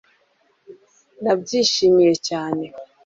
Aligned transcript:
Nabyishimiye 1.23 2.13
cyane 2.27 2.65